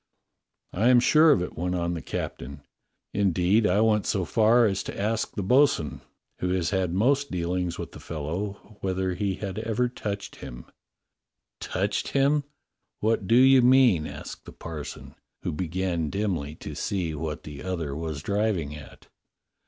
[0.73, 2.63] "I am sure of it," went on the captain.
[3.13, 6.01] "Indeed, I 152 DOCTOR SYN went so far as to ask the bo'sun,
[6.39, 10.65] who has had most deahngs with the fellow, whether he had ever touched him."
[11.59, 12.43] ''Touched him?
[12.99, 17.95] What do you mean?" asked the parson, who began dimly to see what the other
[17.95, 19.05] was driving at.